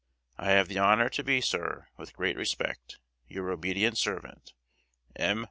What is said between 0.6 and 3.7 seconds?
the honor to be, Sir, with great respect, Your